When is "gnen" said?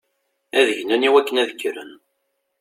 0.87-1.07